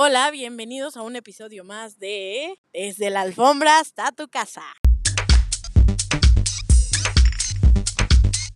Hola, 0.00 0.30
bienvenidos 0.30 0.96
a 0.96 1.02
un 1.02 1.16
episodio 1.16 1.64
más 1.64 1.98
de 1.98 2.56
Desde 2.72 3.10
la 3.10 3.22
alfombra 3.22 3.80
hasta 3.80 4.12
tu 4.12 4.28
casa. 4.28 4.62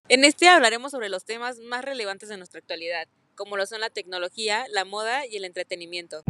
En 0.09 0.25
este 0.25 0.49
hablaremos 0.49 0.93
sobre 0.93 1.09
los 1.09 1.25
temas 1.25 1.59
más 1.59 1.85
relevantes 1.85 2.29
de 2.29 2.37
nuestra 2.37 2.61
actualidad, 2.61 3.09
como 3.35 3.57
lo 3.57 3.67
son 3.67 3.81
la 3.81 3.91
tecnología, 3.91 4.67
la 4.71 4.85
moda 4.85 5.27
y 5.27 5.35
el 5.35 5.45
entretenimiento. 5.45 6.23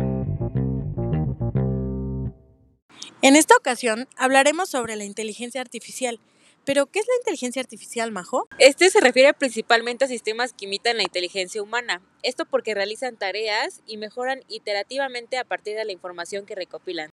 En 3.21 3.37
esta 3.37 3.55
ocasión 3.55 4.09
hablaremos 4.17 4.71
sobre 4.71 4.97
la 4.97 5.05
inteligencia 5.05 5.61
artificial. 5.61 6.21
¿Pero 6.65 6.87
qué 6.87 7.01
es 7.01 7.07
la 7.09 7.17
inteligencia 7.19 7.61
artificial, 7.61 8.13
Majo? 8.13 8.49
Este 8.59 8.89
se 8.89 9.01
refiere 9.01 9.35
principalmente 9.35 10.05
a 10.05 10.09
sistemas 10.09 10.53
que 10.53 10.67
imitan 10.67 10.97
la 10.97 11.03
inteligencia 11.03 11.63
humana. 11.63 12.03
Esto 12.23 12.45
porque 12.45 12.75
realizan 12.75 13.17
tareas 13.17 13.81
y 13.87 13.97
mejoran 13.97 14.43
iterativamente 14.49 15.39
a 15.39 15.45
partir 15.45 15.77
de 15.77 15.85
la 15.85 15.93
información 15.93 16.47
que 16.47 16.55
recopilan. 16.55 17.11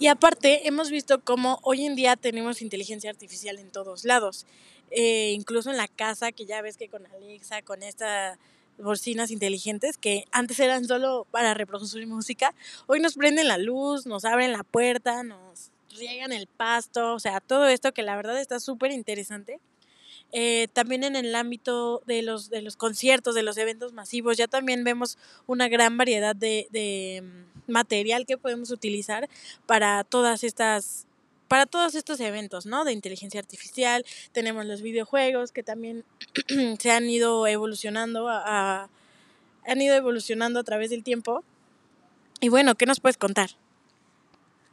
Y 0.00 0.08
aparte, 0.08 0.66
hemos 0.66 0.90
visto 0.90 1.22
cómo 1.22 1.60
hoy 1.62 1.86
en 1.86 1.94
día 1.94 2.16
tenemos 2.16 2.62
inteligencia 2.62 3.10
artificial 3.10 3.58
en 3.58 3.70
todos 3.70 4.04
lados. 4.04 4.46
Eh, 4.90 5.30
incluso 5.32 5.70
en 5.70 5.76
la 5.76 5.86
casa, 5.86 6.32
que 6.32 6.44
ya 6.44 6.60
ves 6.62 6.76
que 6.76 6.88
con 6.88 7.06
Alexa, 7.06 7.62
con 7.62 7.84
estas 7.84 8.38
bocinas 8.78 9.30
inteligentes 9.30 9.98
que 9.98 10.24
antes 10.32 10.58
eran 10.58 10.86
solo 10.86 11.26
para 11.30 11.54
reproducir 11.54 12.06
música, 12.08 12.54
hoy 12.88 12.98
nos 12.98 13.14
prenden 13.14 13.46
la 13.46 13.58
luz, 13.58 14.06
nos 14.06 14.24
abren 14.24 14.52
la 14.52 14.64
puerta, 14.64 15.22
nos 15.22 15.71
riegan 15.96 16.32
el 16.32 16.46
pasto, 16.46 17.14
o 17.14 17.20
sea, 17.20 17.40
todo 17.40 17.66
esto 17.68 17.92
que 17.92 18.02
la 18.02 18.16
verdad 18.16 18.40
está 18.40 18.60
súper 18.60 18.92
interesante. 18.92 19.60
Eh, 20.34 20.68
también 20.72 21.04
en 21.04 21.14
el 21.14 21.34
ámbito 21.34 22.02
de 22.06 22.22
los, 22.22 22.48
de 22.48 22.62
los 22.62 22.76
conciertos, 22.76 23.34
de 23.34 23.42
los 23.42 23.58
eventos 23.58 23.92
masivos, 23.92 24.38
ya 24.38 24.48
también 24.48 24.82
vemos 24.82 25.18
una 25.46 25.68
gran 25.68 25.98
variedad 25.98 26.34
de, 26.34 26.68
de 26.70 27.22
mm, 27.22 27.70
material 27.70 28.24
que 28.24 28.38
podemos 28.38 28.70
utilizar 28.70 29.28
para 29.66 30.04
todas 30.04 30.42
estas 30.42 31.06
para 31.48 31.66
todos 31.66 31.94
estos 31.94 32.18
eventos, 32.20 32.64
¿no? 32.64 32.86
De 32.86 32.92
inteligencia 32.94 33.38
artificial, 33.38 34.06
tenemos 34.32 34.64
los 34.64 34.80
videojuegos 34.80 35.52
que 35.52 35.62
también 35.62 36.02
se 36.78 36.90
han 36.90 37.10
ido 37.10 37.46
evolucionando 37.46 38.26
a, 38.30 38.88
han 39.66 39.82
ido 39.82 39.94
evolucionando 39.94 40.60
a 40.60 40.64
través 40.64 40.88
del 40.88 41.02
tiempo. 41.02 41.44
Y 42.40 42.48
bueno, 42.48 42.74
¿qué 42.74 42.86
nos 42.86 43.00
puedes 43.00 43.18
contar? 43.18 43.50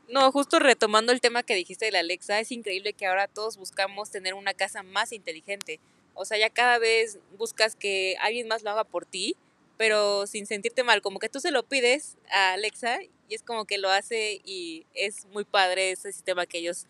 No, 0.10 0.32
justo 0.32 0.58
retomando 0.58 1.12
el 1.12 1.22
tema 1.22 1.44
que 1.44 1.54
dijiste 1.54 1.86
de 1.86 1.92
la 1.92 2.00
Alexa, 2.00 2.40
es 2.40 2.52
increíble 2.52 2.94
que 2.94 3.06
ahora 3.06 3.28
todos 3.28 3.58
buscamos 3.58 4.10
tener 4.10 4.34
una 4.34 4.56
casa 4.56 4.82
más 4.82 5.12
inteligente. 5.12 5.80
O 6.16 6.26
sea, 6.26 6.40
ya 6.40 6.50
cada 6.50 6.80
vez 6.80 7.20
buscas 7.38 7.76
que 7.76 8.18
alguien 8.20 8.48
más 8.48 8.64
lo 8.64 8.72
haga 8.72 8.84
por 8.86 9.06
ti, 9.06 9.36
pero 9.78 10.26
sin 10.26 10.48
sentirte 10.48 10.84
mal, 10.84 11.04
como 11.04 11.20
que 11.20 11.30
tú 11.30 11.40
se 11.40 11.52
lo 11.52 11.62
pides 11.62 12.18
a 12.32 12.54
Alexa 12.54 12.98
y 13.04 13.36
es 13.36 13.44
como 13.44 13.66
que 13.66 13.78
lo 13.78 13.92
hace 13.92 14.42
y 14.44 14.88
es 14.96 15.28
muy 15.28 15.44
padre 15.46 15.92
ese 15.92 16.12
sistema 16.12 16.48
que 16.48 16.58
ellos 16.58 16.88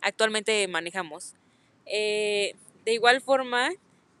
actualmente 0.00 0.68
manejamos. 0.68 1.34
Eh, 1.86 2.54
de 2.84 2.92
igual 2.92 3.20
forma, 3.20 3.72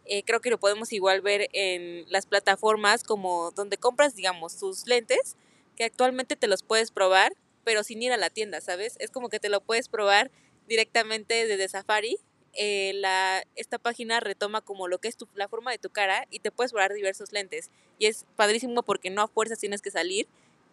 eh, 0.06 0.24
creo 0.24 0.40
que 0.40 0.50
lo 0.50 0.58
podemos 0.58 0.92
igual 0.92 1.20
ver 1.20 1.48
en 1.52 2.04
las 2.10 2.26
plataformas 2.26 3.04
como 3.04 3.52
donde 3.52 3.78
compras, 3.78 4.16
digamos, 4.16 4.58
tus 4.58 4.88
lentes, 4.88 5.36
que 5.76 5.84
actualmente 5.84 6.34
te 6.34 6.48
los 6.48 6.64
puedes 6.64 6.90
probar 6.90 7.32
pero 7.64 7.82
sin 7.82 8.02
ir 8.02 8.12
a 8.12 8.16
la 8.16 8.30
tienda, 8.30 8.60
¿sabes? 8.60 8.96
Es 8.98 9.10
como 9.10 9.28
que 9.28 9.40
te 9.40 9.48
lo 9.48 9.60
puedes 9.60 9.88
probar 9.88 10.30
directamente 10.68 11.46
desde 11.46 11.68
Safari. 11.68 12.18
Eh, 12.54 12.92
la, 12.94 13.44
esta 13.54 13.78
página 13.78 14.18
retoma 14.20 14.60
como 14.60 14.88
lo 14.88 14.98
que 14.98 15.08
es 15.08 15.16
la 15.34 15.48
forma 15.48 15.70
de 15.70 15.78
tu 15.78 15.90
cara 15.90 16.26
y 16.30 16.40
te 16.40 16.50
puedes 16.50 16.72
probar 16.72 16.92
diversos 16.94 17.32
lentes. 17.32 17.70
Y 17.98 18.06
es 18.06 18.26
padrísimo 18.36 18.82
porque 18.82 19.10
no 19.10 19.22
a 19.22 19.28
fuerzas 19.28 19.58
tienes 19.58 19.82
que 19.82 19.90
salir 19.90 20.26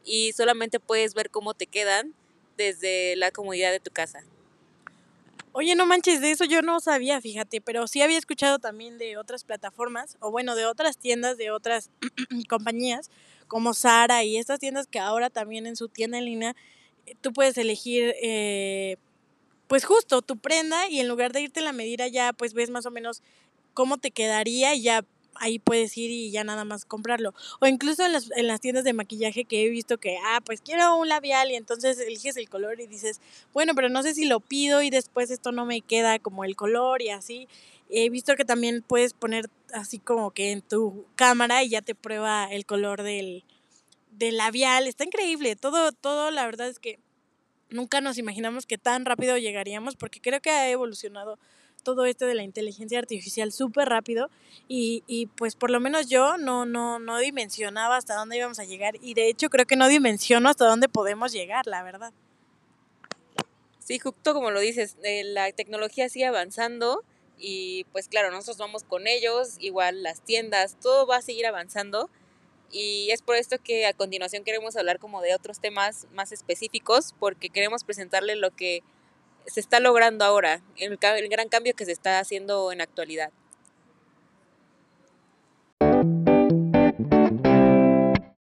y 0.03 0.31
solamente 0.33 0.79
puedes 0.79 1.13
ver 1.13 1.29
cómo 1.29 1.53
te 1.53 1.67
quedan 1.67 2.13
desde 2.55 3.15
la 3.15 3.31
comodidad 3.31 3.71
de 3.71 3.79
tu 3.79 3.91
casa. 3.91 4.23
Oye, 5.51 5.75
no 5.75 5.87
manches, 5.87 6.21
de 6.21 6.31
eso 6.31 6.45
yo 6.45 6.61
no 6.61 6.79
sabía, 6.79 7.19
fíjate, 7.19 7.61
pero 7.61 7.87
sí 7.87 8.01
había 8.01 8.19
escuchado 8.19 8.59
también 8.59 8.99
de 8.99 9.17
otras 9.17 9.43
plataformas, 9.43 10.15
o 10.19 10.29
bueno, 10.29 10.55
de 10.55 10.67
otras 10.67 10.97
tiendas, 10.97 11.37
de 11.37 11.49
otras 11.49 11.89
compañías, 12.47 13.09
como 13.47 13.73
Sara 13.73 14.23
y 14.23 14.37
estas 14.37 14.59
tiendas 14.59 14.85
que 14.87 14.99
ahora 14.99 15.29
también 15.29 15.65
en 15.65 15.75
su 15.75 15.89
tienda 15.89 16.19
en 16.19 16.25
línea 16.25 16.55
tú 17.21 17.33
puedes 17.33 17.57
elegir, 17.57 18.13
eh, 18.21 18.97
pues 19.67 19.85
justo 19.85 20.21
tu 20.21 20.37
prenda 20.37 20.89
y 20.89 20.99
en 20.99 21.07
lugar 21.07 21.33
de 21.33 21.41
irte 21.41 21.61
la 21.61 21.73
medida 21.73 22.07
ya, 22.07 22.33
pues 22.33 22.53
ves 22.53 22.69
más 22.69 22.85
o 22.85 22.91
menos 22.91 23.21
cómo 23.73 23.97
te 23.97 24.11
quedaría 24.11 24.73
y 24.75 24.81
ya 24.81 25.05
ahí 25.39 25.59
puedes 25.59 25.97
ir 25.97 26.09
y 26.11 26.31
ya 26.31 26.43
nada 26.43 26.65
más 26.65 26.85
comprarlo. 26.85 27.33
O 27.59 27.67
incluso 27.67 28.05
en 28.05 28.13
las, 28.13 28.31
en 28.35 28.47
las 28.47 28.59
tiendas 28.59 28.83
de 28.83 28.93
maquillaje 28.93 29.45
que 29.45 29.65
he 29.65 29.69
visto 29.69 29.97
que, 29.97 30.17
ah, 30.25 30.41
pues 30.43 30.61
quiero 30.61 30.95
un 30.95 31.07
labial 31.07 31.51
y 31.51 31.55
entonces 31.55 31.99
eliges 31.99 32.37
el 32.37 32.49
color 32.49 32.79
y 32.79 32.87
dices, 32.87 33.21
bueno, 33.53 33.73
pero 33.75 33.89
no 33.89 34.03
sé 34.03 34.13
si 34.13 34.25
lo 34.25 34.39
pido 34.39 34.81
y 34.81 34.89
después 34.89 35.31
esto 35.31 35.51
no 35.51 35.65
me 35.65 35.81
queda 35.81 36.19
como 36.19 36.43
el 36.43 36.55
color 36.55 37.01
y 37.01 37.09
así. 37.09 37.47
He 37.89 38.09
visto 38.09 38.35
que 38.35 38.45
también 38.45 38.81
puedes 38.81 39.13
poner 39.13 39.49
así 39.73 39.99
como 39.99 40.31
que 40.31 40.51
en 40.51 40.61
tu 40.61 41.05
cámara 41.15 41.63
y 41.63 41.69
ya 41.69 41.81
te 41.81 41.95
prueba 41.95 42.47
el 42.51 42.65
color 42.65 43.03
del, 43.03 43.43
del 44.17 44.37
labial. 44.37 44.87
Está 44.87 45.03
increíble. 45.03 45.55
Todo, 45.55 45.91
todo, 45.91 46.31
la 46.31 46.45
verdad 46.45 46.67
es 46.67 46.79
que 46.79 46.99
nunca 47.69 48.01
nos 48.01 48.17
imaginamos 48.17 48.65
que 48.65 48.77
tan 48.77 49.05
rápido 49.05 49.37
llegaríamos 49.37 49.95
porque 49.95 50.21
creo 50.21 50.41
que 50.41 50.49
ha 50.49 50.69
evolucionado 50.69 51.37
todo 51.83 52.05
esto 52.05 52.25
de 52.25 52.35
la 52.35 52.43
inteligencia 52.43 52.99
artificial 52.99 53.51
súper 53.51 53.87
rápido 53.87 54.29
y, 54.67 55.03
y, 55.07 55.27
pues 55.27 55.55
por 55.55 55.69
lo 55.69 55.79
menos 55.79 56.07
yo 56.09 56.37
no, 56.37 56.65
no, 56.65 56.99
no 56.99 57.17
dimensionaba 57.17 57.95
hasta 57.95 58.15
dónde 58.15 58.37
íbamos 58.37 58.59
a 58.59 58.65
llegar 58.65 58.95
y 59.01 59.13
de 59.13 59.29
hecho 59.29 59.49
creo 59.49 59.65
que 59.65 59.77
no 59.77 59.87
dimensiono 59.87 60.49
hasta 60.49 60.65
dónde 60.65 60.89
podemos 60.89 61.31
llegar, 61.31 61.65
la 61.65 61.83
verdad. 61.83 62.11
Sí, 63.79 63.99
justo 63.99 64.33
como 64.33 64.51
lo 64.51 64.59
dices, 64.59 64.97
eh, 65.03 65.23
la 65.23 65.49
tecnología 65.53 66.09
sigue 66.09 66.25
avanzando 66.25 67.05
y 67.37 67.85
pues 67.93 68.09
claro, 68.09 68.31
nosotros 68.31 68.57
vamos 68.57 68.83
con 68.83 69.07
ellos, 69.07 69.55
igual 69.59 70.03
las 70.03 70.21
tiendas, 70.21 70.77
todo 70.81 71.07
va 71.07 71.17
a 71.17 71.21
seguir 71.21 71.45
avanzando 71.45 72.09
y 72.71 73.09
es 73.11 73.21
por 73.21 73.35
esto 73.35 73.57
que 73.63 73.85
a 73.85 73.93
continuación 73.93 74.43
queremos 74.43 74.75
hablar 74.75 74.99
como 74.99 75.21
de 75.21 75.33
otros 75.33 75.59
temas 75.59 76.07
más 76.13 76.31
específicos 76.31 77.13
porque 77.19 77.49
queremos 77.49 77.83
presentarle 77.83 78.35
lo 78.35 78.51
que 78.51 78.83
se 79.45 79.59
está 79.59 79.79
logrando 79.79 80.25
ahora, 80.25 80.61
el, 80.75 80.97
gran 80.97 81.49
cambio 81.49 81.73
que 81.73 81.85
se 81.85 81.93
está 81.93 82.19
haciendo 82.19 82.71
en 82.71 82.79
la 82.79 82.83
actualidad. 82.83 83.31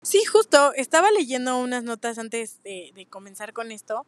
Sí, 0.01 0.23
justo, 0.23 0.73
estaba 0.73 1.11
leyendo 1.11 1.57
unas 1.59 1.83
notas 1.83 2.17
antes 2.17 2.61
de, 2.63 2.91
de 2.95 3.05
comenzar 3.05 3.51
con 3.53 3.71
esto 3.71 4.05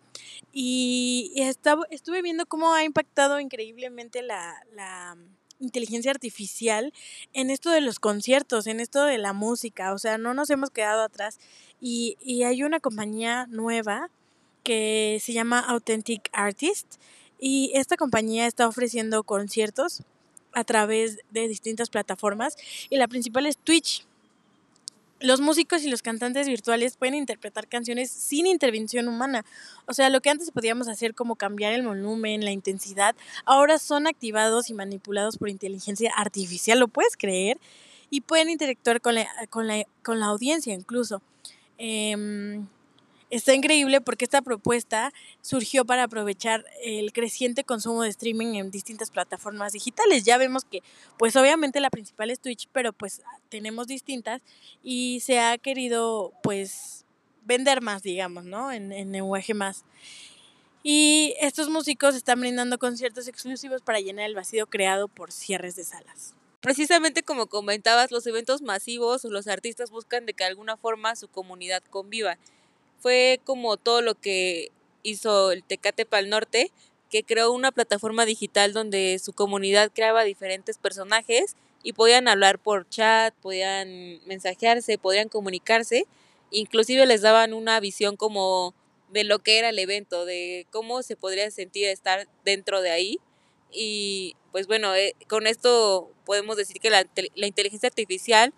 y, 0.53 1.33
estaba, 1.35 1.85
estuve 1.89 2.21
viendo 2.21 2.45
cómo 2.45 2.73
ha 2.73 2.83
impactado 2.83 3.39
increíblemente 3.39 4.21
la, 4.21 4.61
la 4.73 5.17
inteligencia 5.59 6.11
artificial 6.11 6.93
en 7.33 7.49
esto 7.49 7.69
de 7.69 7.81
los 7.81 7.99
conciertos, 7.99 8.67
en 8.67 8.79
esto 8.79 9.03
de 9.03 9.17
la 9.17 9.33
música, 9.33 9.93
o 9.93 9.97
sea, 9.99 10.17
no 10.17 10.33
nos 10.33 10.49
hemos 10.49 10.69
quedado 10.69 11.03
atrás 11.03 11.39
y, 11.81 12.17
y 12.21 12.43
hay 12.43 12.63
una 12.63 12.79
compañía 12.79 13.45
nueva 13.47 14.09
que 14.63 15.19
se 15.21 15.33
llama 15.33 15.59
Authentic 15.59 16.29
Artist 16.31 16.95
y 17.39 17.71
esta 17.73 17.97
compañía 17.97 18.47
está 18.47 18.67
ofreciendo 18.67 19.23
conciertos 19.23 20.03
a 20.53 20.63
través 20.63 21.19
de 21.31 21.47
distintas 21.47 21.89
plataformas 21.89 22.55
y 22.89 22.97
la 22.97 23.07
principal 23.07 23.45
es 23.45 23.57
Twitch. 23.57 24.05
Los 25.19 25.41
músicos 25.41 25.83
y 25.83 25.89
los 25.89 26.01
cantantes 26.01 26.47
virtuales 26.47 26.95
pueden 26.95 27.15
interpretar 27.15 27.67
canciones 27.67 28.09
sin 28.09 28.47
intervención 28.47 29.07
humana. 29.07 29.45
O 29.85 29.93
sea, 29.93 30.09
lo 30.09 30.21
que 30.21 30.29
antes 30.29 30.51
podíamos 30.51 30.87
hacer 30.87 31.13
como 31.13 31.35
cambiar 31.35 31.73
el 31.73 31.85
volumen, 31.85 32.45
la 32.45 32.51
intensidad, 32.51 33.15
ahora 33.45 33.79
son 33.79 34.07
activados 34.07 34.69
y 34.69 34.73
manipulados 34.73 35.37
por 35.37 35.49
inteligencia 35.49 36.13
artificial, 36.15 36.79
¿lo 36.79 36.87
puedes 36.87 37.17
creer? 37.17 37.57
Y 38.09 38.21
pueden 38.21 38.49
interactuar 38.49 39.01
con 39.01 39.15
la, 39.15 39.27
con 39.49 39.67
la, 39.67 39.83
con 40.03 40.19
la 40.19 40.27
audiencia 40.27 40.73
incluso. 40.73 41.21
Eh, 41.77 42.65
Está 43.29 43.53
increíble 43.53 44.01
porque 44.01 44.25
esta 44.25 44.41
propuesta 44.41 45.13
surgió 45.41 45.85
para 45.85 46.03
aprovechar 46.03 46.65
el 46.83 47.13
creciente 47.13 47.63
consumo 47.63 48.01
de 48.01 48.09
streaming 48.09 48.55
en 48.55 48.71
distintas 48.71 49.11
plataformas 49.11 49.73
digitales. 49.73 50.23
Ya 50.23 50.37
vemos 50.39 50.65
que, 50.65 50.81
pues 51.17 51.35
obviamente 51.35 51.79
la 51.79 51.91
principal 51.91 52.31
es 52.31 52.39
Twitch, 52.39 52.67
pero 52.73 52.91
pues 52.91 53.21
tenemos 53.49 53.85
distintas 53.85 54.41
y 54.83 55.19
se 55.19 55.39
ha 55.39 55.59
querido, 55.59 56.33
pues, 56.41 57.05
vender 57.45 57.81
más, 57.81 58.01
digamos, 58.01 58.45
¿no? 58.45 58.71
En, 58.71 58.91
en 58.91 59.11
lenguaje 59.11 59.53
más. 59.53 59.85
Y 60.81 61.35
estos 61.39 61.69
músicos 61.69 62.15
están 62.15 62.39
brindando 62.39 62.79
conciertos 62.79 63.27
exclusivos 63.27 63.83
para 63.83 63.99
llenar 63.99 64.25
el 64.25 64.33
vacío 64.33 64.65
creado 64.65 65.07
por 65.07 65.31
cierres 65.31 65.75
de 65.75 65.83
salas. 65.83 66.33
Precisamente 66.61 67.23
como 67.23 67.47
comentabas, 67.47 68.11
los 68.11 68.25
eventos 68.27 68.61
masivos 68.61 69.23
los 69.23 69.47
artistas 69.47 69.91
buscan 69.91 70.25
de 70.25 70.33
que 70.33 70.43
de 70.43 70.49
alguna 70.49 70.77
forma 70.77 71.15
su 71.15 71.27
comunidad 71.27 71.83
conviva 71.89 72.37
fue 73.01 73.39
como 73.43 73.77
todo 73.77 74.01
lo 74.01 74.15
que 74.15 74.71
hizo 75.03 75.51
el 75.51 75.63
Tecate 75.63 76.05
Pal 76.05 76.29
Norte, 76.29 76.71
que 77.09 77.23
creó 77.23 77.51
una 77.51 77.71
plataforma 77.71 78.25
digital 78.25 78.73
donde 78.73 79.19
su 79.19 79.33
comunidad 79.33 79.91
creaba 79.93 80.23
diferentes 80.23 80.77
personajes 80.77 81.55
y 81.81 81.93
podían 81.93 82.27
hablar 82.27 82.59
por 82.59 82.87
chat, 82.89 83.33
podían 83.35 84.19
mensajearse, 84.25 84.97
podían 84.97 85.29
comunicarse 85.29 86.05
Inclusive 86.51 87.05
les 87.05 87.21
daban 87.21 87.53
una 87.53 87.79
visión 87.79 88.15
como 88.15 88.73
de 89.09 89.23
lo 89.23 89.39
que 89.39 89.59
era 89.59 89.69
el 89.69 89.79
evento, 89.79 90.25
de 90.25 90.67
cómo 90.71 91.03
se 91.03 91.15
podría 91.15 91.49
sentir 91.51 91.87
estar 91.87 92.27
dentro 92.43 92.81
de 92.81 92.91
ahí. 92.91 93.19
Y 93.71 94.35
pues 94.51 94.67
bueno, 94.67 94.95
eh, 94.95 95.15
con 95.27 95.45
esto 95.45 96.11
podemos 96.25 96.57
decir 96.57 96.79
que 96.79 96.89
la, 96.89 97.05
la 97.35 97.47
inteligencia 97.47 97.87
artificial 97.87 98.53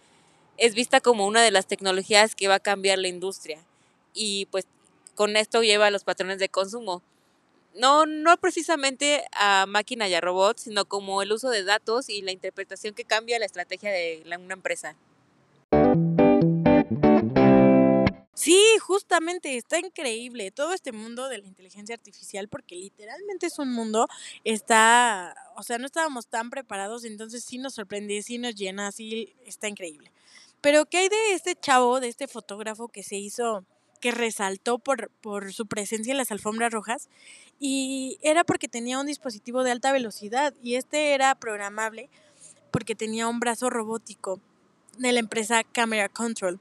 es 0.57 0.73
vista 0.73 1.01
como 1.01 1.25
una 1.25 1.41
de 1.41 1.51
las 1.51 1.67
tecnologías 1.67 2.35
que 2.35 2.47
va 2.47 2.55
a 2.55 2.59
cambiar 2.59 2.99
la 2.99 3.07
industria. 3.09 3.65
Y 4.13 4.47
pues 4.47 4.65
con 5.15 5.37
esto 5.37 5.61
lleva 5.61 5.87
a 5.87 5.91
los 5.91 6.03
patrones 6.03 6.39
de 6.39 6.49
consumo. 6.49 7.01
No, 7.73 8.05
no 8.05 8.35
precisamente 8.37 9.23
a 9.31 9.65
máquina 9.65 10.07
y 10.07 10.13
a 10.13 10.21
robots, 10.21 10.63
sino 10.63 10.85
como 10.85 11.21
el 11.21 11.31
uso 11.31 11.49
de 11.49 11.63
datos 11.63 12.09
y 12.09 12.21
la 12.21 12.31
interpretación 12.31 12.93
que 12.93 13.05
cambia 13.05 13.39
la 13.39 13.45
estrategia 13.45 13.91
de 13.91 14.23
una 14.25 14.53
empresa. 14.53 14.95
Sí, 18.33 18.59
justamente, 18.79 19.55
está 19.55 19.77
increíble 19.77 20.49
todo 20.49 20.73
este 20.73 20.91
mundo 20.91 21.29
de 21.29 21.37
la 21.37 21.45
inteligencia 21.45 21.93
artificial 21.93 22.47
porque 22.47 22.75
literalmente 22.75 23.45
es 23.45 23.59
un 23.59 23.71
mundo, 23.71 24.07
está, 24.43 25.35
o 25.55 25.61
sea, 25.61 25.77
no 25.77 25.85
estábamos 25.85 26.25
tan 26.25 26.49
preparados, 26.49 27.05
entonces 27.05 27.43
sí 27.43 27.59
nos 27.59 27.75
sorprende, 27.75 28.19
sí 28.23 28.39
nos 28.39 28.55
llena, 28.55 28.91
sí 28.91 29.35
está 29.45 29.67
increíble. 29.67 30.11
Pero 30.59 30.87
¿qué 30.87 30.97
hay 30.97 31.09
de 31.09 31.33
este 31.33 31.55
chavo, 31.55 31.99
de 31.99 32.07
este 32.07 32.27
fotógrafo 32.27 32.87
que 32.87 33.03
se 33.03 33.17
hizo, 33.17 33.63
que 34.01 34.12
resaltó 34.12 34.80
por, 34.80 35.09
por 35.21 35.53
su 35.53 35.68
presencia 35.68 36.12
en 36.12 36.18
las 36.18 36.31
alfombras 36.31 36.74
rojas? 36.74 37.07
Y 37.59 38.18
era 38.21 38.44
porque 38.44 38.68
tenía 38.68 39.00
un 39.00 39.06
dispositivo 39.06 39.63
de 39.63 39.71
alta 39.71 39.94
velocidad 39.94 40.53
y 40.62 40.75
este 40.75 41.13
era 41.13 41.36
programable 41.36 42.09
porque 42.71 42.95
tenía 42.95 43.27
un 43.27 43.39
brazo 43.39 43.69
robótico 43.69 44.42
de 44.98 45.13
la 45.13 45.19
empresa 45.19 45.63
Camera 45.63 46.09
Control. 46.09 46.59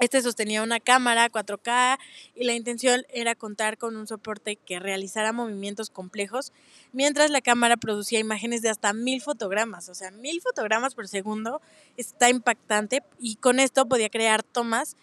Este 0.00 0.22
sostenía 0.22 0.62
una 0.62 0.78
cámara 0.78 1.28
4K 1.28 1.98
y 2.36 2.44
la 2.44 2.54
intención 2.54 3.02
era 3.12 3.34
contar 3.34 3.78
con 3.78 3.96
un 3.96 4.06
soporte 4.06 4.54
que 4.54 4.78
realizara 4.78 5.32
movimientos 5.32 5.90
complejos, 5.90 6.52
mientras 6.92 7.30
la 7.30 7.40
cámara 7.40 7.76
producía 7.76 8.20
imágenes 8.20 8.62
de 8.62 8.68
hasta 8.68 8.92
mil 8.92 9.20
fotogramas, 9.20 9.88
o 9.88 9.94
sea, 9.96 10.12
mil 10.12 10.40
fotogramas 10.40 10.94
por 10.94 11.08
segundo, 11.08 11.60
está 11.96 12.30
impactante 12.30 13.02
y 13.18 13.36
con 13.36 13.58
esto 13.58 13.86
podía 13.86 14.08
crear 14.08 14.44
tomas, 14.44 14.96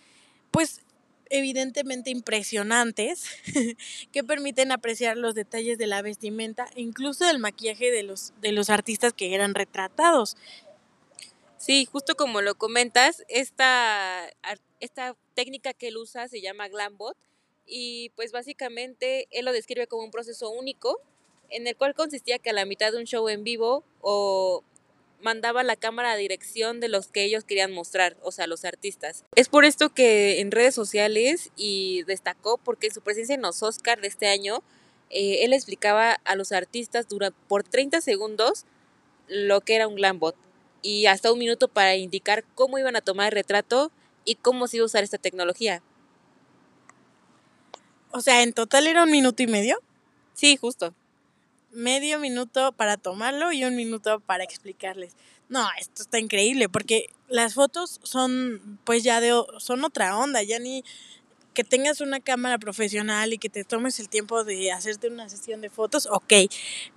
pues 0.52 0.85
evidentemente 1.30 2.10
impresionantes, 2.10 3.26
que 4.12 4.24
permiten 4.24 4.72
apreciar 4.72 5.18
los 5.18 5.36
detalles 5.36 5.78
de 5.78 5.88
la 5.88 6.02
vestimenta 6.02 6.68
e 6.76 6.82
incluso 6.82 7.26
del 7.26 7.40
maquillaje 7.40 7.92
de 7.92 8.04
los, 8.04 8.34
de 8.42 8.52
los 8.52 8.70
artistas 8.70 9.14
que 9.14 9.34
eran 9.34 9.56
retratados. 9.56 10.38
Sí, 11.58 11.86
justo 11.92 12.16
como 12.16 12.42
lo 12.42 12.56
comentas, 12.56 13.24
esta, 13.28 14.30
esta 14.80 15.16
técnica 15.34 15.74
que 15.74 15.88
él 15.88 15.98
usa 15.98 16.28
se 16.28 16.42
llama 16.42 16.68
Glambot 16.68 17.18
y 17.66 18.10
pues 18.16 18.32
básicamente 18.32 19.28
él 19.32 19.46
lo 19.46 19.52
describe 19.52 19.88
como 19.88 20.04
un 20.04 20.12
proceso 20.12 20.50
único 20.52 21.00
en 21.50 21.68
el 21.68 21.76
cual 21.76 21.96
consistía 21.96 22.40
que 22.40 22.52
a 22.52 22.54
la 22.54 22.66
mitad 22.66 22.92
de 22.92 23.00
un 23.00 23.06
show 23.06 23.28
en 23.30 23.44
vivo 23.44 23.84
o 24.02 24.64
mandaba 25.22 25.64
la 25.64 25.76
cámara 25.76 26.12
a 26.12 26.16
dirección 26.16 26.80
de 26.80 26.90
los 26.90 27.08
que 27.08 27.24
ellos 27.24 27.44
querían 27.44 27.72
mostrar, 27.72 28.18
o 28.22 28.32
sea, 28.32 28.48
los 28.48 28.66
artistas. 28.66 29.24
Es 29.36 29.50
por 29.50 29.66
esto 29.66 29.94
que 29.94 30.40
en 30.40 30.52
redes 30.52 30.76
sociales 30.76 31.52
y 31.56 32.04
destacó 32.04 32.58
porque 32.58 32.88
en 32.88 32.94
su 32.94 33.02
presencia 33.02 33.36
en 33.36 33.42
los 33.42 33.64
Oscar 33.64 34.02
de 34.02 34.08
este 34.08 34.28
año, 34.28 34.64
eh, 35.10 35.40
él 35.44 35.54
explicaba 35.54 36.14
a 36.24 36.36
los 36.36 36.52
artistas 36.52 37.08
durante, 37.08 37.38
por 37.48 37.64
30 37.64 38.02
segundos 38.02 38.66
lo 39.28 39.62
que 39.62 39.76
era 39.76 39.88
un 39.88 39.96
glambot 39.96 40.36
y 40.82 41.08
hasta 41.08 41.32
un 41.32 41.40
minuto 41.40 41.68
para 41.68 41.96
indicar 41.96 42.44
cómo 42.54 42.78
iban 42.78 42.96
a 42.96 43.02
tomar 43.02 43.28
el 43.28 43.32
retrato 43.32 43.92
y 44.24 44.36
cómo 44.36 44.68
se 44.68 44.78
iba 44.78 44.84
a 44.84 44.86
usar 44.86 45.04
esta 45.04 45.18
tecnología. 45.18 45.82
O 48.12 48.22
sea, 48.22 48.44
en 48.44 48.54
total 48.54 48.88
era 48.88 49.04
un 49.04 49.12
minuto 49.12 49.42
y 49.44 49.48
medio. 49.48 49.80
Sí, 50.34 50.58
justo. 50.58 50.94
Medio 51.76 52.20
minuto 52.20 52.72
para 52.72 52.98
tomarlo 52.98 53.52
y 53.52 53.66
un 53.66 53.76
minuto 53.76 54.20
para 54.22 54.44
explicarles. 54.44 55.16
No, 55.50 55.68
esto 55.80 56.02
está 56.02 56.20
increíble 56.20 56.70
porque 56.70 57.08
las 57.28 57.54
fotos 57.54 58.00
son 58.04 58.80
pues 58.84 59.04
ya 59.04 59.22
de 59.22 59.32
son 59.60 59.84
otra 59.84 60.18
onda, 60.18 60.42
ya 60.42 60.58
ni 60.58 60.84
que 61.54 61.64
tengas 61.64 62.02
una 62.02 62.20
cámara 62.20 62.60
profesional 62.60 63.34
y 63.34 63.38
que 63.38 63.50
te 63.50 63.64
tomes 63.64 64.00
el 64.00 64.10
tiempo 64.10 64.44
de 64.44 64.72
hacerte 64.72 65.08
una 65.08 65.30
sesión 65.30 65.62
de 65.62 65.70
fotos, 65.70 66.08
ok, 66.12 66.34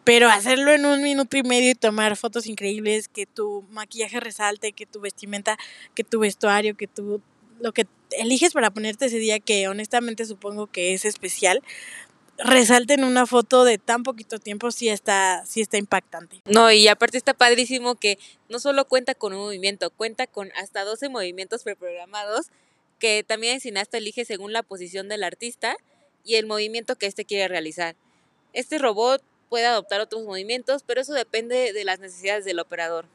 pero 0.04 0.28
hacerlo 0.28 0.72
en 0.72 0.84
un 0.84 1.02
minuto 1.02 1.36
y 1.36 1.42
medio 1.42 1.70
y 1.70 1.74
tomar 1.74 2.16
fotos 2.16 2.46
increíbles, 2.46 3.08
que 3.08 3.24
tu 3.24 3.64
maquillaje 3.70 4.20
resalte, 4.20 4.72
que 4.72 4.84
tu 4.84 5.00
vestimenta, 5.00 5.56
que 5.94 6.04
tu 6.04 6.18
vestuario, 6.18 6.76
que 6.76 6.88
tu 6.88 7.22
lo 7.60 7.72
que 7.72 7.86
eliges 8.12 8.52
para 8.52 8.70
ponerte 8.70 9.06
ese 9.06 9.18
día, 9.18 9.40
que 9.40 9.68
honestamente 9.68 10.24
supongo 10.24 10.66
que 10.66 10.94
es 10.94 11.04
especial, 11.04 11.62
resalte 12.38 12.94
en 12.94 13.04
una 13.04 13.26
foto 13.26 13.64
de 13.64 13.78
tan 13.78 14.02
poquito 14.02 14.38
tiempo, 14.38 14.70
sí 14.70 14.88
está, 14.88 15.44
sí 15.46 15.60
está 15.60 15.76
impactante. 15.76 16.40
No, 16.46 16.70
y 16.70 16.88
aparte 16.88 17.18
está 17.18 17.34
padrísimo 17.34 17.96
que 17.96 18.18
no 18.48 18.60
solo 18.60 18.86
cuenta 18.86 19.14
con 19.14 19.32
un 19.32 19.40
movimiento, 19.40 19.90
cuenta 19.90 20.26
con 20.26 20.50
hasta 20.56 20.84
12 20.84 21.08
movimientos 21.08 21.64
preprogramados 21.64 22.46
que 22.98 23.24
también 23.26 23.54
el 23.54 23.60
cineasta 23.60 23.98
elige 23.98 24.24
según 24.24 24.52
la 24.52 24.62
posición 24.62 25.08
del 25.08 25.24
artista 25.24 25.76
y 26.24 26.34
el 26.34 26.46
movimiento 26.46 26.96
que 26.96 27.06
éste 27.06 27.24
quiere 27.24 27.48
realizar. 27.48 27.96
Este 28.52 28.78
robot 28.78 29.22
puede 29.48 29.66
adoptar 29.66 30.00
otros 30.00 30.24
movimientos, 30.24 30.82
pero 30.86 31.00
eso 31.00 31.12
depende 31.14 31.72
de 31.72 31.84
las 31.84 32.00
necesidades 32.00 32.44
del 32.44 32.58
operador. 32.58 33.06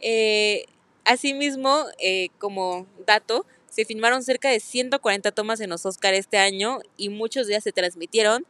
Eh, 0.00 0.66
asimismo, 1.04 1.84
eh, 1.98 2.28
como 2.38 2.86
dato, 3.06 3.46
se 3.74 3.84
filmaron 3.84 4.22
cerca 4.22 4.50
de 4.50 4.60
140 4.60 5.32
tomas 5.32 5.58
en 5.58 5.70
los 5.70 5.84
Oscar 5.84 6.14
este 6.14 6.38
año 6.38 6.78
y 6.96 7.08
muchos 7.08 7.48
de 7.48 7.54
ellas 7.54 7.64
se 7.64 7.72
transmitieron 7.72 8.46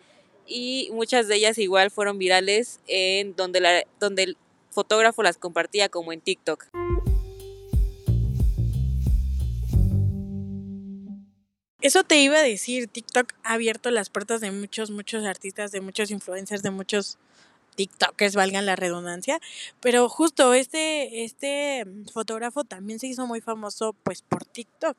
y 0.46 0.90
muchas 0.92 1.28
de 1.28 1.36
ellas 1.36 1.56
igual 1.56 1.90
fueron 1.90 2.18
virales 2.18 2.80
en 2.86 3.34
donde, 3.34 3.60
la, 3.60 3.84
donde 3.98 4.24
el 4.24 4.36
fotógrafo 4.70 5.22
las 5.22 5.38
compartía 5.38 5.88
como 5.88 6.12
en 6.12 6.20
TikTok. 6.20 6.66
Eso 11.80 12.04
te 12.04 12.18
iba 12.18 12.36
a 12.36 12.42
decir, 12.42 12.88
TikTok 12.88 13.32
ha 13.44 13.54
abierto 13.54 13.90
las 13.90 14.10
puertas 14.10 14.42
de 14.42 14.50
muchos, 14.50 14.90
muchos 14.90 15.24
artistas, 15.24 15.72
de 15.72 15.80
muchos 15.80 16.10
influencers, 16.10 16.62
de 16.62 16.70
muchos 16.70 17.16
TikTokers, 17.76 18.36
valgan 18.36 18.66
la 18.66 18.76
redundancia, 18.76 19.40
pero 19.80 20.10
justo 20.10 20.52
este, 20.52 21.24
este 21.24 21.86
fotógrafo 22.12 22.64
también 22.64 22.98
se 22.98 23.06
hizo 23.06 23.26
muy 23.26 23.40
famoso 23.40 23.94
pues 24.02 24.20
por 24.20 24.44
TikTok. 24.44 24.98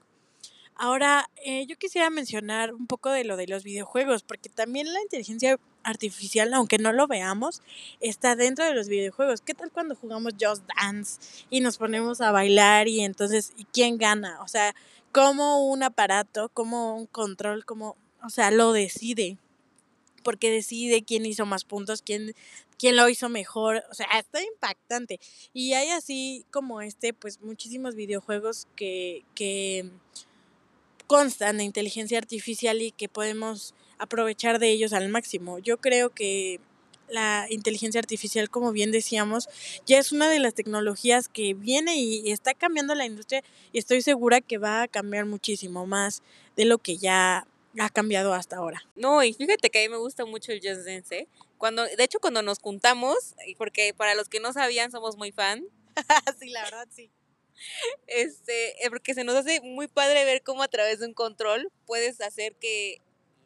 Ahora, 0.78 1.30
eh, 1.46 1.66
yo 1.68 1.78
quisiera 1.78 2.10
mencionar 2.10 2.74
un 2.74 2.86
poco 2.86 3.10
de 3.10 3.24
lo 3.24 3.38
de 3.38 3.48
los 3.48 3.64
videojuegos, 3.64 4.24
porque 4.24 4.50
también 4.50 4.92
la 4.92 5.02
inteligencia 5.02 5.58
artificial, 5.84 6.54
aunque 6.54 6.80
no 6.80 6.92
lo 6.92 7.08
veamos, 7.08 7.62
está 8.02 8.36
dentro 8.36 8.66
de 8.66 8.74
los 8.74 8.90
videojuegos. 8.90 9.40
¿Qué 9.40 9.54
tal 9.54 9.72
cuando 9.72 9.96
jugamos 9.96 10.34
Just 10.40 10.64
Dance 10.76 11.22
y 11.50 11.62
nos 11.62 11.78
ponemos 11.78 12.20
a 12.20 12.32
bailar 12.32 12.90
y 12.90 13.02
entonces, 13.02 13.54
¿y 13.56 13.64
quién 13.66 13.98
gana? 13.98 14.42
O 14.42 14.50
sea, 14.50 14.76
como 15.14 15.66
un 15.66 15.82
aparato, 15.82 16.50
como 16.50 16.98
un 16.98 17.06
control, 17.06 17.64
como, 17.64 17.96
o 18.22 18.30
sea, 18.30 18.52
lo 18.52 18.74
decide. 18.74 19.38
Porque 20.24 20.52
decide 20.52 21.04
quién 21.04 21.26
hizo 21.26 21.46
más 21.46 21.64
puntos, 21.64 22.02
quién, 22.02 22.34
quién 22.78 22.98
lo 22.98 23.08
hizo 23.08 23.30
mejor. 23.30 23.84
O 23.92 23.94
sea, 23.94 24.08
está 24.20 24.44
impactante. 24.44 25.20
Y 25.54 25.74
hay 25.74 25.90
así 25.90 26.46
como 26.52 26.82
este, 26.82 27.14
pues 27.14 27.40
muchísimos 27.42 27.96
videojuegos 27.96 28.68
que, 28.76 29.24
que 29.36 29.90
constan 31.08 31.58
de 31.58 31.64
inteligencia 31.64 32.18
artificial 32.18 32.82
y 32.82 32.92
que 32.92 33.10
podemos 33.10 33.74
aprovechar 33.98 34.60
de 34.60 34.70
ellos 34.70 34.94
al 34.94 35.10
máximo. 35.10 35.60
Yo 35.60 35.78
creo 35.78 36.10
que 36.10 36.60
la 37.08 37.48
inteligencia 37.50 38.00
artificial, 38.00 38.50
como 38.50 38.72
bien 38.72 38.92
decíamos, 38.92 39.48
ya 39.86 40.00
es 40.00 40.12
una 40.12 40.30
de 40.30 40.40
las 40.40 40.54
tecnologías 40.54 41.30
que 41.30 41.54
viene 41.54 41.98
y 41.98 42.32
está 42.32 42.54
cambiando 42.54 42.96
la 42.96 43.06
industria 43.06 43.44
y 43.72 43.80
estoy 43.80 44.02
segura 44.02 44.42
que 44.42 44.58
va 44.58 44.84
a 44.84 44.88
cambiar 44.88 45.26
muchísimo 45.26 45.86
más 45.86 46.24
de 46.56 46.66
lo 46.66 46.78
que 46.78 46.98
ya 46.98 47.48
ha 47.78 47.90
cambiado 47.90 48.34
hasta 48.34 48.58
ahora. 48.58 48.84
No, 48.96 49.24
y 49.24 49.34
fíjate 49.34 49.70
que 49.70 49.80
a 49.80 49.82
mí 49.84 49.90
me 49.90 49.98
gusta 49.98 50.26
mucho 50.26 50.52
el 50.52 50.62
Just 50.62 50.86
Dance, 50.86 51.16
¿eh? 51.16 51.28
Cuando, 51.58 51.84
de 51.84 52.04
hecho, 52.04 52.20
cuando 52.20 52.42
nos 52.42 52.60
juntamos, 52.60 53.36
porque 53.58 53.94
para 53.94 54.16
los 54.16 54.30
que 54.30 54.40
no 54.40 54.54
sabían, 54.54 54.92
somos 54.92 55.18
muy 55.18 55.32
fan. 55.32 55.66
sí, 56.40 56.50
la 56.50 56.64
verdad, 56.64 56.88
sí. 56.92 57.10
Este, 58.08 58.86
eh, 58.86 58.90
porque 58.90 59.14
se 59.14 59.24
nos 59.24 59.36
hace 59.36 59.62
muy 59.62 59.88
padre 59.88 60.26
ver 60.26 60.44
cómo 60.44 60.64
a 60.64 60.68
través 60.68 61.00
de 61.00 61.08
un 61.08 61.14
control 61.14 61.72
puedes 61.86 62.22
hacer 62.22 62.56
que, 62.56 63.02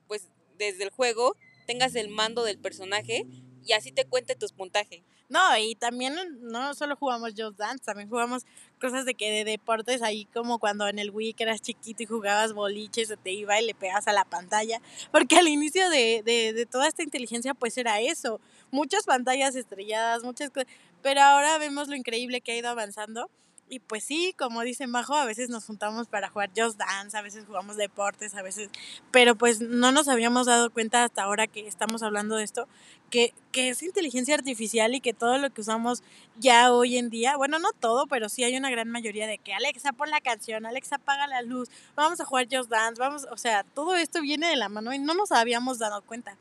pues, 0.08 0.28
desde 0.58 0.84
el 0.84 0.90
juego 0.90 1.36
tengas 1.68 1.96
el 1.96 2.10
mando 2.10 2.44
del 2.44 2.60
personaje 2.60 3.26
y 3.64 3.74
así 3.74 3.92
te 3.92 4.06
cuente 4.06 4.36
tus 4.36 4.52
puntajes. 4.54 5.04
No, 5.30 5.40
y 5.60 5.76
también 5.76 6.16
no 6.42 6.74
solo 6.74 6.96
jugamos 6.96 7.34
Just 7.38 7.60
Dance, 7.60 7.86
también 7.86 8.10
jugamos 8.10 8.48
cosas 8.82 9.06
de 9.06 9.14
que 9.14 9.30
de 9.30 9.44
deportes, 9.44 10.02
ahí 10.02 10.26
como 10.34 10.58
cuando 10.58 10.88
en 10.88 10.98
el 10.98 11.12
Wii 11.12 11.36
que 11.36 11.44
eras 11.44 11.62
chiquito 11.62 12.02
y 12.02 12.08
jugabas 12.08 12.54
boliches, 12.54 13.10
se 13.10 13.18
te 13.18 13.32
iba 13.32 13.62
y 13.62 13.66
le 13.68 13.76
pegas 13.76 14.08
a 14.08 14.12
la 14.12 14.26
pantalla, 14.26 14.82
porque 15.12 15.38
al 15.38 15.48
inicio 15.48 15.88
de, 15.92 16.24
de, 16.26 16.54
de 16.54 16.66
toda 16.66 16.88
esta 16.88 17.04
inteligencia 17.04 17.54
pues 17.54 17.78
era 17.78 18.02
eso, 18.02 18.42
muchas 18.72 19.06
pantallas 19.06 19.56
estrelladas, 19.56 20.24
muchas 20.24 20.50
cosas, 20.50 20.68
pero 21.04 21.22
ahora 21.22 21.60
vemos 21.60 21.90
lo 21.90 21.96
increíble 21.96 22.42
que 22.42 22.54
ha 22.54 22.58
ido 22.58 22.70
avanzando 22.70 23.30
Y 23.72 23.78
pues 23.78 24.04
sí, 24.04 24.34
como 24.36 24.62
dice 24.62 24.88
Majo, 24.88 25.14
a 25.14 25.26
veces 25.26 25.50
nos 25.50 25.64
juntamos 25.64 26.08
para 26.08 26.30
jugar 26.30 26.50
Just 26.58 26.80
Dance, 26.80 27.16
a 27.16 27.22
veces 27.22 27.46
jugamos 27.46 27.78
deportes, 27.78 28.34
a 28.34 28.42
veces, 28.42 28.72
pero 29.12 29.36
pues 29.36 29.62
no 29.62 29.92
nos 29.92 30.08
habíamos 30.08 30.48
dado 30.48 30.72
cuenta 30.72 31.04
hasta 31.04 31.22
ahora 31.22 31.46
que 31.46 31.68
estamos 31.68 32.02
hablando 32.02 32.36
de 32.36 32.46
esto, 32.46 32.68
que, 33.12 33.32
que 33.52 33.70
es 33.70 33.84
inteligencia 33.84 34.34
artificial 34.34 34.96
y 34.96 35.02
que 35.02 35.14
todo 35.14 35.38
lo 35.38 35.52
que 35.52 35.62
usamos 35.62 36.02
ya 36.40 36.74
hoy 36.74 36.98
en 36.98 37.12
día, 37.12 37.38
bueno, 37.38 37.60
no 37.60 37.72
todo, 37.74 38.08
pero 38.08 38.28
sí 38.28 38.44
hay 38.44 38.58
una 38.58 38.72
gran 38.72 38.90
mayoría 38.90 39.28
de 39.28 39.38
que 39.38 39.54
Alexa 39.54 39.94
pon 39.94 40.10
la 40.10 40.20
canción, 40.20 40.66
Alexa 40.66 40.96
apaga 40.96 41.28
la 41.28 41.44
luz, 41.44 41.70
vamos 41.96 42.20
a 42.20 42.26
jugar 42.26 42.48
Just 42.52 42.72
Dance, 42.72 43.00
vamos, 43.00 43.28
o 43.30 43.38
sea, 43.38 43.64
todo 43.64 43.96
esto 43.96 44.20
viene 44.22 44.48
de 44.48 44.56
la 44.56 44.70
mano 44.70 44.96
y 44.96 44.98
no 44.98 45.14
nos 45.14 45.32
habíamos 45.32 45.78
dado 45.78 46.02
cuenta. 46.02 46.38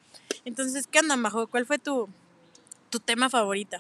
Entonces, 0.47 0.87
¿qué 0.87 1.01
onda, 1.01 1.17
Majo? 1.17 1.47
¿Cuál 1.47 1.67
fue 1.67 1.79
tu, 1.79 2.09
tu 2.89 3.01
tema 3.01 3.29
favorito? 3.29 3.77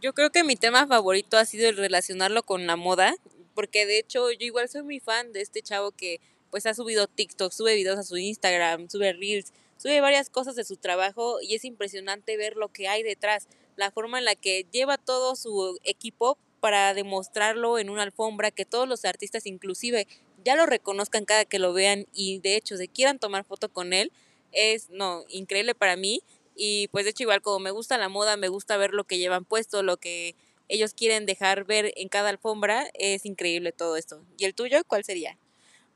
Yo 0.00 0.14
creo 0.14 0.30
que 0.30 0.44
mi 0.44 0.56
tema 0.56 0.86
favorito 0.86 1.36
ha 1.36 1.44
sido 1.44 1.68
el 1.68 1.76
relacionarlo 1.76 2.42
con 2.42 2.66
la 2.66 2.76
moda, 2.76 3.14
porque 3.54 3.84
de 3.84 3.98
hecho 3.98 4.32
yo 4.32 4.46
igual 4.46 4.66
soy 4.70 4.82
muy 4.82 4.98
fan 4.98 5.34
de 5.34 5.42
este 5.42 5.60
chavo 5.60 5.92
que 5.92 6.22
pues 6.50 6.64
ha 6.64 6.72
subido 6.72 7.06
TikTok, 7.06 7.52
sube 7.52 7.74
videos 7.74 7.98
a 7.98 8.02
su 8.02 8.16
Instagram, 8.16 8.88
sube 8.88 9.12
reels, 9.12 9.52
sube 9.76 10.00
varias 10.00 10.30
cosas 10.30 10.56
de 10.56 10.64
su 10.64 10.78
trabajo 10.78 11.42
y 11.42 11.54
es 11.54 11.66
impresionante 11.66 12.38
ver 12.38 12.56
lo 12.56 12.68
que 12.72 12.88
hay 12.88 13.02
detrás, 13.02 13.46
la 13.76 13.90
forma 13.90 14.18
en 14.18 14.24
la 14.24 14.36
que 14.36 14.66
lleva 14.72 14.96
todo 14.96 15.36
su 15.36 15.78
equipo 15.84 16.38
para 16.60 16.94
demostrarlo 16.94 17.78
en 17.78 17.90
una 17.90 18.02
alfombra, 18.02 18.50
que 18.50 18.64
todos 18.64 18.88
los 18.88 19.04
artistas 19.04 19.44
inclusive 19.44 20.06
ya 20.42 20.56
lo 20.56 20.64
reconozcan 20.64 21.26
cada 21.26 21.44
que 21.44 21.58
lo 21.58 21.74
vean 21.74 22.06
y 22.14 22.38
de 22.38 22.56
hecho 22.56 22.78
se 22.78 22.88
quieran 22.88 23.18
tomar 23.18 23.44
foto 23.44 23.70
con 23.70 23.92
él, 23.92 24.12
es 24.52 24.88
no, 24.88 25.26
increíble 25.28 25.74
para 25.74 25.96
mí 25.96 26.22
y 26.56 26.88
pues 26.88 27.04
de 27.04 27.10
hecho 27.10 27.24
igual 27.24 27.42
como 27.42 27.58
me 27.58 27.70
gusta 27.70 27.98
la 27.98 28.08
moda, 28.08 28.36
me 28.36 28.48
gusta 28.48 28.76
ver 28.76 28.92
lo 28.92 29.04
que 29.04 29.18
llevan 29.18 29.44
puesto, 29.44 29.82
lo 29.82 29.96
que 29.96 30.34
ellos 30.68 30.94
quieren 30.94 31.26
dejar 31.26 31.64
ver 31.64 31.92
en 31.96 32.08
cada 32.08 32.28
alfombra, 32.28 32.88
es 32.94 33.26
increíble 33.26 33.72
todo 33.72 33.96
esto. 33.96 34.22
¿Y 34.38 34.44
el 34.44 34.54
tuyo 34.54 34.82
cuál 34.86 35.04
sería? 35.04 35.36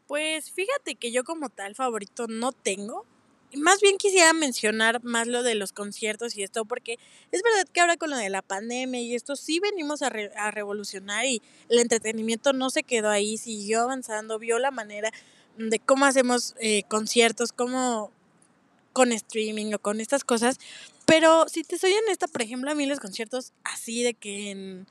Pues 0.06 0.50
fíjate 0.50 0.96
que 0.96 1.12
yo 1.12 1.24
como 1.24 1.48
tal 1.48 1.74
favorito 1.74 2.26
no 2.28 2.52
tengo. 2.52 3.06
Más 3.56 3.80
bien 3.80 3.98
quisiera 3.98 4.32
mencionar 4.32 5.02
más 5.04 5.28
lo 5.28 5.44
de 5.44 5.54
los 5.54 5.72
conciertos 5.72 6.36
y 6.36 6.42
esto, 6.42 6.64
porque 6.64 6.98
es 7.30 7.42
verdad 7.42 7.68
que 7.72 7.80
ahora 7.80 7.96
con 7.96 8.10
lo 8.10 8.16
de 8.16 8.28
la 8.28 8.42
pandemia 8.42 9.00
y 9.00 9.14
esto 9.14 9.36
sí 9.36 9.60
venimos 9.60 10.02
a, 10.02 10.08
a 10.36 10.50
revolucionar 10.50 11.24
y 11.24 11.40
el 11.68 11.78
entretenimiento 11.78 12.52
no 12.52 12.70
se 12.70 12.82
quedó 12.82 13.10
ahí, 13.10 13.38
siguió 13.38 13.82
avanzando, 13.82 14.40
vio 14.40 14.58
la 14.58 14.72
manera 14.72 15.12
de 15.56 15.78
cómo 15.78 16.04
hacemos 16.04 16.54
eh, 16.58 16.82
conciertos, 16.88 17.52
cómo 17.52 18.10
con 18.94 19.12
streaming 19.12 19.74
o 19.74 19.78
con 19.78 20.00
estas 20.00 20.24
cosas. 20.24 20.58
Pero 21.04 21.46
si 21.50 21.64
te 21.64 21.76
soy 21.76 21.92
honesta, 21.92 22.26
por 22.26 22.40
ejemplo, 22.40 22.70
a 22.70 22.74
mí 22.74 22.86
los 22.86 23.00
conciertos 23.00 23.52
así 23.62 24.02
de 24.02 24.14
que 24.14 24.50
en 24.50 24.86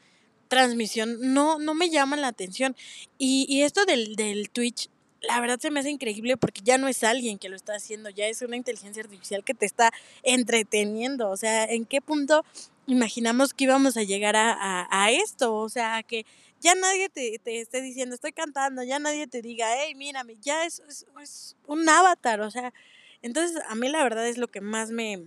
transmisión 0.47 1.17
no, 1.33 1.57
no 1.57 1.73
me 1.73 1.89
llaman 1.89 2.21
la 2.21 2.27
atención. 2.27 2.75
Y, 3.17 3.47
y 3.49 3.63
esto 3.63 3.85
del, 3.85 4.15
del 4.15 4.51
Twitch, 4.51 4.89
la 5.21 5.39
verdad 5.41 5.59
se 5.59 5.71
me 5.71 5.79
hace 5.79 5.89
increíble 5.89 6.37
porque 6.37 6.61
ya 6.63 6.77
no 6.77 6.87
es 6.87 7.03
alguien 7.03 7.39
que 7.39 7.49
lo 7.49 7.55
está 7.55 7.73
haciendo, 7.73 8.09
ya 8.09 8.27
es 8.27 8.41
una 8.41 8.57
inteligencia 8.57 9.01
artificial 9.01 9.43
que 9.43 9.55
te 9.55 9.65
está 9.65 9.91
entreteniendo. 10.21 11.29
O 11.29 11.37
sea, 11.37 11.65
¿en 11.65 11.85
qué 11.85 12.01
punto 12.01 12.45
imaginamos 12.85 13.53
que 13.53 13.63
íbamos 13.63 13.97
a 13.97 14.03
llegar 14.03 14.35
a, 14.35 14.87
a, 14.91 15.11
esto? 15.11 15.55
O 15.55 15.69
sea, 15.69 16.03
que 16.03 16.25
ya 16.59 16.75
nadie 16.75 17.09
te, 17.09 17.39
te, 17.39 17.61
esté 17.61 17.81
diciendo, 17.81 18.13
estoy 18.13 18.33
cantando, 18.33 18.83
ya 18.83 18.99
nadie 18.99 19.27
te 19.27 19.41
diga, 19.41 19.67
hey, 19.77 19.95
mírame, 19.95 20.35
ya 20.41 20.65
es, 20.65 20.81
es 21.21 21.55
un 21.67 21.87
avatar, 21.87 22.41
o 22.41 22.51
sea, 22.51 22.73
entonces, 23.23 23.57
a 23.67 23.75
mí 23.75 23.89
la 23.89 24.03
verdad 24.03 24.27
es 24.27 24.37
lo 24.37 24.47
que 24.47 24.61
más 24.61 24.91
me, 24.91 25.19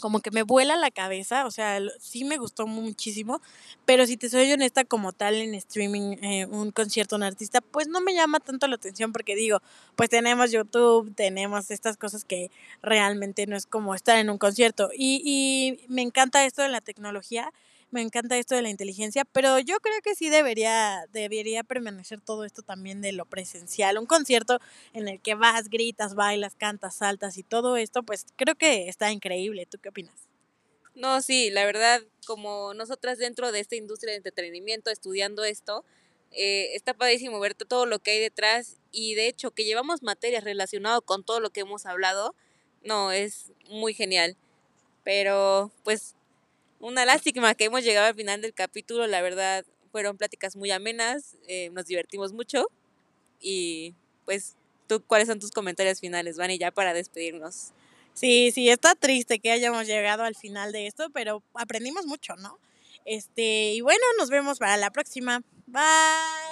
como 0.00 0.20
que 0.20 0.30
me 0.30 0.42
vuela 0.42 0.76
la 0.76 0.90
cabeza, 0.90 1.46
o 1.46 1.50
sea, 1.50 1.78
sí 2.00 2.24
me 2.24 2.36
gustó 2.36 2.66
muchísimo, 2.66 3.40
pero 3.84 4.06
si 4.06 4.16
te 4.16 4.28
soy 4.28 4.52
honesta 4.52 4.84
como 4.84 5.12
tal 5.12 5.34
en 5.34 5.54
streaming, 5.54 6.16
eh, 6.22 6.46
un 6.46 6.70
concierto, 6.70 7.16
un 7.16 7.22
artista, 7.22 7.60
pues 7.60 7.88
no 7.88 8.00
me 8.00 8.14
llama 8.14 8.40
tanto 8.40 8.68
la 8.68 8.76
atención 8.76 9.12
porque 9.12 9.34
digo, 9.34 9.60
pues 9.96 10.10
tenemos 10.10 10.50
YouTube, 10.52 11.14
tenemos 11.14 11.70
estas 11.70 11.96
cosas 11.96 12.24
que 12.24 12.50
realmente 12.82 13.46
no 13.46 13.56
es 13.56 13.66
como 13.66 13.94
estar 13.94 14.18
en 14.18 14.30
un 14.30 14.38
concierto. 14.38 14.90
Y, 14.96 15.22
y 15.24 15.86
me 15.88 16.02
encanta 16.02 16.44
esto 16.44 16.62
de 16.62 16.68
la 16.68 16.80
tecnología, 16.80 17.52
me 17.96 18.02
encanta 18.02 18.36
esto 18.36 18.54
de 18.54 18.60
la 18.60 18.68
inteligencia, 18.68 19.24
pero 19.24 19.58
yo 19.58 19.80
creo 19.80 20.02
que 20.02 20.14
sí 20.14 20.28
debería, 20.28 21.06
debería 21.12 21.64
permanecer 21.64 22.20
todo 22.20 22.44
esto 22.44 22.60
también 22.60 23.00
de 23.00 23.12
lo 23.12 23.24
presencial. 23.24 23.96
Un 23.96 24.04
concierto 24.04 24.60
en 24.92 25.08
el 25.08 25.18
que 25.18 25.34
vas, 25.34 25.70
gritas, 25.70 26.14
bailas, 26.14 26.54
cantas, 26.54 26.96
saltas 26.96 27.38
y 27.38 27.42
todo 27.42 27.78
esto, 27.78 28.02
pues 28.02 28.26
creo 28.36 28.54
que 28.54 28.90
está 28.90 29.10
increíble. 29.12 29.64
¿Tú 29.64 29.78
qué 29.78 29.88
opinas? 29.88 30.28
No, 30.94 31.22
sí, 31.22 31.48
la 31.48 31.64
verdad, 31.64 32.02
como 32.26 32.74
nosotras 32.74 33.16
dentro 33.16 33.50
de 33.50 33.60
esta 33.60 33.76
industria 33.76 34.12
de 34.12 34.18
entretenimiento, 34.18 34.90
estudiando 34.90 35.42
esto, 35.44 35.82
eh, 36.32 36.74
está 36.74 36.92
padrísimo 36.92 37.40
ver 37.40 37.54
todo 37.54 37.86
lo 37.86 38.00
que 38.00 38.10
hay 38.10 38.20
detrás 38.20 38.76
y 38.92 39.14
de 39.14 39.26
hecho 39.26 39.52
que 39.52 39.64
llevamos 39.64 40.02
materias 40.02 40.44
relacionadas 40.44 41.00
con 41.02 41.24
todo 41.24 41.40
lo 41.40 41.48
que 41.48 41.60
hemos 41.60 41.86
hablado, 41.86 42.34
no, 42.82 43.10
es 43.10 43.52
muy 43.70 43.94
genial. 43.94 44.36
Pero 45.02 45.70
pues 45.82 46.15
una 46.80 47.04
lástima 47.04 47.54
que 47.54 47.64
hemos 47.64 47.84
llegado 47.84 48.06
al 48.06 48.14
final 48.14 48.40
del 48.42 48.54
capítulo, 48.54 49.06
la 49.06 49.22
verdad 49.22 49.64
fueron 49.92 50.16
pláticas 50.16 50.56
muy 50.56 50.70
amenas, 50.70 51.36
eh, 51.48 51.70
nos 51.72 51.86
divertimos 51.86 52.32
mucho 52.32 52.66
y 53.40 53.94
pues 54.24 54.56
tú 54.86 55.02
cuáles 55.06 55.28
son 55.28 55.40
tus 55.40 55.50
comentarios 55.50 56.00
finales, 56.00 56.36
Vani, 56.36 56.58
ya 56.58 56.70
para 56.70 56.92
despedirnos. 56.92 57.72
Sí, 58.14 58.50
sí, 58.52 58.70
está 58.70 58.94
triste 58.94 59.38
que 59.38 59.50
hayamos 59.50 59.86
llegado 59.86 60.22
al 60.22 60.34
final 60.34 60.72
de 60.72 60.86
esto, 60.86 61.10
pero 61.10 61.42
aprendimos 61.54 62.06
mucho, 62.06 62.34
¿no? 62.36 62.58
Este, 63.04 63.74
y 63.74 63.80
bueno, 63.82 64.02
nos 64.18 64.30
vemos 64.30 64.58
para 64.58 64.76
la 64.76 64.90
próxima. 64.90 65.42
Bye. 65.66 65.82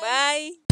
Bye. 0.00 0.63